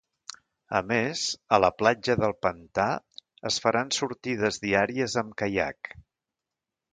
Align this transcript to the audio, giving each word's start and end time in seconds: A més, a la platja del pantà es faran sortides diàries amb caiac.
A 0.77 0.79
més, 0.91 1.25
a 1.57 1.59
la 1.63 1.69
platja 1.81 2.15
del 2.21 2.33
pantà 2.45 2.87
es 3.51 3.59
faran 3.67 3.93
sortides 3.99 4.59
diàries 4.65 5.19
amb 5.25 5.37
caiac. 5.43 5.93